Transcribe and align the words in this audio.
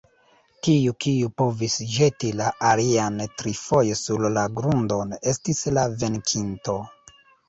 Tiu, 0.67 0.91
kiu 1.03 1.27
povis 1.41 1.73
ĵeti 1.97 2.31
la 2.39 2.47
alian 2.69 3.19
trifoje 3.41 3.97
sur 3.99 4.23
la 4.39 4.47
grundon, 4.61 5.13
estis 5.33 5.61
la 5.79 5.85
venkinto. 6.05 6.79